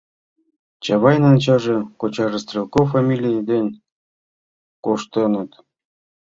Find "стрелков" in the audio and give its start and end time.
2.43-2.85